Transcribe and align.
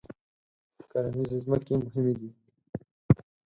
کرنیزې 0.91 1.37
ځمکې 1.43 1.73
مهمې 1.83 2.13
دي. 2.19 2.29